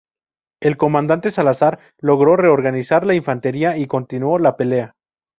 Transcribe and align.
El 0.61 0.77
comandante 0.77 1.29
Salazar 1.29 1.77
logró 1.99 2.35
reorganizar 2.35 3.05
la 3.05 3.13
infantería 3.13 3.77
y 3.77 3.85
continuó 3.85 4.39
la 4.39 4.57
pelea. 4.57 4.95